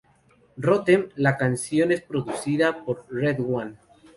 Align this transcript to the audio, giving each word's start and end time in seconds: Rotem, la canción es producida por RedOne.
Rotem, 0.57 1.09
la 1.19 1.37
canción 1.37 1.91
es 1.91 2.01
producida 2.01 2.83
por 2.83 3.05
RedOne. 3.11 3.75